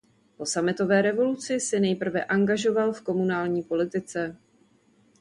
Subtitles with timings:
[0.37, 4.35] Po sametové revoluci se nejprve angažoval v komunální politice.